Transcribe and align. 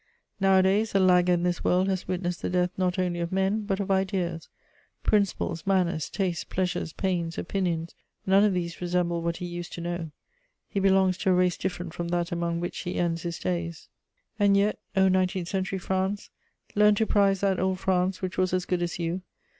Nowadays, 0.39 0.95
a 0.95 0.99
lagger 0.99 1.33
in 1.33 1.43
this 1.43 1.63
world 1.63 1.87
has 1.87 2.07
witnessed 2.07 2.41
the 2.41 2.49
death 2.49 2.71
not 2.75 2.97
only 2.97 3.19
of 3.19 3.31
men, 3.31 3.65
but 3.65 3.79
of 3.79 3.91
ideas: 3.91 4.49
principles, 5.03 5.67
manners, 5.67 6.09
tastes, 6.09 6.43
pleasures, 6.43 6.91
pains, 6.91 7.37
opinions, 7.37 7.93
none 8.25 8.43
of 8.43 8.51
these 8.55 8.81
resemble 8.81 9.21
what 9.21 9.37
he 9.37 9.45
used 9.45 9.73
to 9.73 9.81
know. 9.81 10.09
He 10.67 10.79
belongs 10.79 11.19
to 11.19 11.29
a 11.29 11.33
race 11.33 11.55
different 11.55 11.93
from 11.93 12.07
that 12.07 12.31
among 12.31 12.59
which 12.59 12.79
he 12.79 12.95
ends 12.95 13.21
his 13.21 13.37
days. 13.37 13.89
[Sidenote: 13.89 13.89
Old 13.93 14.37
France.] 14.37 14.47
And 14.47 14.57
yet, 14.57 14.79
O 14.95 15.07
nineteenth 15.07 15.47
century 15.49 15.77
France, 15.77 16.31
learn 16.73 16.95
to 16.95 17.05
prize 17.05 17.41
that 17.41 17.59
old 17.59 17.79
France 17.79 18.23
which 18.23 18.39
was 18.39 18.55
as 18.55 18.65
good 18.65 18.81
as 18.81 18.97
you. 18.97 19.21